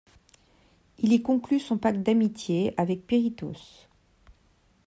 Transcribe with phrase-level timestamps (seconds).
[0.97, 3.85] Il y conclut son pacte d'amitié avec Pirithoos.